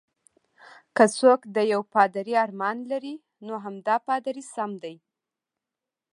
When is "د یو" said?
1.55-1.81